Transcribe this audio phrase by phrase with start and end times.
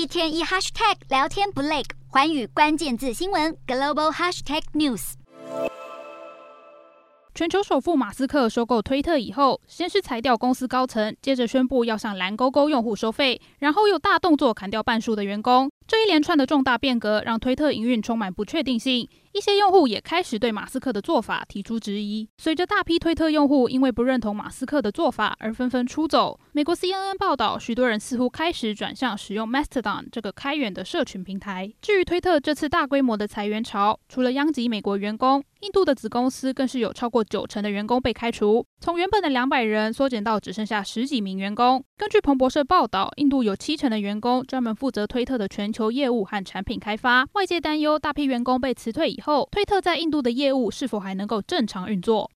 [0.00, 5.12] 一天一 hashtag 聊天不累，环宇关键字新闻 global hashtag news。
[7.34, 15.70] 全球首富马斯克收购推特以后，先是裁掉公司高层，接着宣布要向蓝勾勾用户收费，然后又大动作砍掉半数的员工。
[15.90, 22.28] 这一连串的重大变革让推特营运充满不确定性，一些用户也开始对马斯克的做法提出质疑。
[22.38, 31.72] 随着大批推特用户因为不认同马斯克的做法而纷纷出走，美国 CNN 报道，许多人似乎开始转向使用 Mastodon 这个开源的社群平台。
[31.82, 41.82] 至于推特这次大规模的裁员潮，除了殃及美国员工，印度的子公司更是有超过九成的员工被开除，从原本的两百人缩减到只剩下十几名员工。
[41.98, 47.26] 根据彭博社报道，印度有七成的员工专门负责推特的全球球业务和产品开发。
[47.32, 52.28] 外界担忧大批员工被辞退以后，推特在印度的业务是否还能够正常运作？